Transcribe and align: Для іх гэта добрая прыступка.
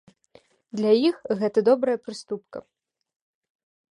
Для 0.79 0.93
іх 1.09 1.15
гэта 1.41 1.59
добрая 1.69 1.95
прыступка. 2.05 2.59